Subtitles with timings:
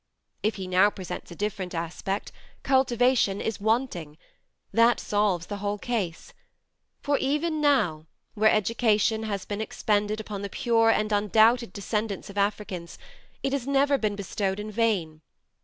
[0.41, 2.31] If he now presents a different aspect,
[2.63, 4.17] cultivation is wanting
[4.73, 6.33] that solves the whole case:
[7.01, 12.37] for, even now, where education has been expended upon the pure and undoubted descendants of
[12.39, 12.97] Africans,
[13.43, 15.21] it has never been bestowed in vain.